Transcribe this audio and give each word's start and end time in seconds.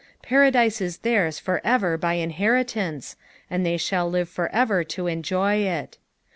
Paradise 0.23 0.81
is 0.81 0.97
theirs 0.97 1.37
for 1.37 1.61
ever 1.63 1.95
by 1.95 2.13
inheritance, 2.15 3.15
and 3.51 3.63
they 3.63 3.77
shall 3.77 4.09
live 4.09 4.27
for 4.27 4.49
ever 4.49 4.83
to 4.83 5.05
enjoy 5.05 5.57
it. 5.57 5.99